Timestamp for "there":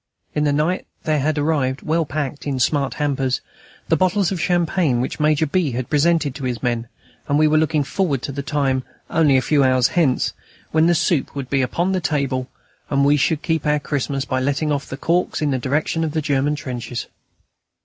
1.03-1.19